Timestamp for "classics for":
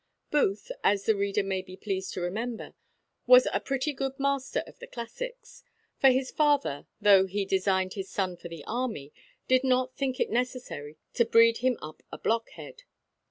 4.87-6.09